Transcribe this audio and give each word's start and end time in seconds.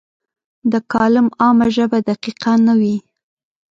د 0.71 0.73
کالم 0.91 1.27
عامه 1.41 1.67
ژبه 1.75 1.97
دقیقه 2.09 2.53
نه 2.65 2.73
وي. 2.79 2.95